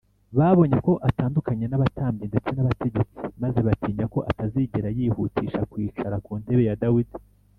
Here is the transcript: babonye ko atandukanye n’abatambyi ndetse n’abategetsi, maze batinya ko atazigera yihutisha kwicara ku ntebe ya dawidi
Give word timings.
babonye 0.37 0.77
ko 0.85 0.93
atandukanye 1.09 1.65
n’abatambyi 1.67 2.25
ndetse 2.31 2.49
n’abategetsi, 2.53 3.19
maze 3.41 3.59
batinya 3.67 4.05
ko 4.13 4.19
atazigera 4.31 4.89
yihutisha 4.97 5.59
kwicara 5.71 6.15
ku 6.25 6.31
ntebe 6.41 6.63
ya 6.69 6.77
dawidi 6.83 7.15